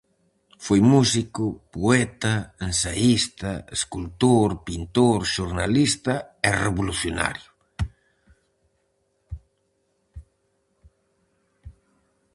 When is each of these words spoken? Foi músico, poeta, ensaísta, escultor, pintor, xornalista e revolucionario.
Foi 0.65 0.79
músico, 0.93 1.45
poeta, 1.75 2.35
ensaísta, 2.67 3.51
escultor, 3.77 4.49
pintor, 4.67 5.19
xornalista 5.35 6.15
e 6.47 6.49
revolucionario. 6.63 7.49